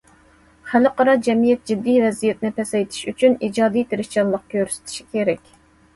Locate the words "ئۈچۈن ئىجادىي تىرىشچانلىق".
3.13-4.49